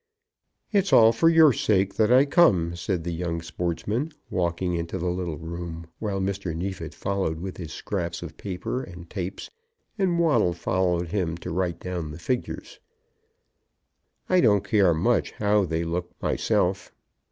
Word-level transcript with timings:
"It's 0.71 0.91
all 0.91 1.11
for 1.11 1.29
your 1.29 1.53
sake 1.53 1.93
that 1.97 2.11
I 2.11 2.25
come," 2.25 2.75
said 2.75 3.03
the 3.03 3.13
young 3.13 3.39
sportsman, 3.39 4.11
walking 4.31 4.73
into 4.73 4.97
the 4.97 5.11
little 5.11 5.37
room, 5.37 5.85
while 5.99 6.19
Mr. 6.19 6.55
Neefit 6.55 6.95
followed 6.95 7.39
with 7.39 7.57
his 7.57 7.71
scraps 7.71 8.23
of 8.23 8.35
paper 8.35 8.81
and 8.81 9.07
tapes, 9.11 9.51
and 9.99 10.17
Waddle 10.17 10.53
followed 10.53 11.09
him 11.09 11.37
to 11.37 11.51
write 11.51 11.79
down 11.79 12.09
the 12.09 12.17
figures. 12.17 12.79
"I 14.27 14.41
don't 14.41 14.63
care 14.67 14.95
much 14.95 15.33
how 15.33 15.65
they 15.65 15.83
look 15.83 16.09
myself." 16.19 16.91